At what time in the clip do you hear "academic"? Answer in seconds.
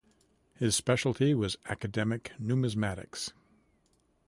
1.65-2.31